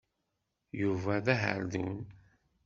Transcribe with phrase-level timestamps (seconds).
[0.81, 1.97] Yuba d aherdun.